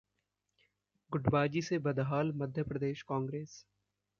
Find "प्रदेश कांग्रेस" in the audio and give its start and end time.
2.63-3.63